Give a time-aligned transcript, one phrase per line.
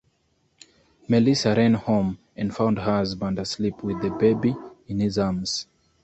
[1.07, 4.55] Melissa ran home and found her husband asleep with the baby
[4.87, 5.67] in his arms.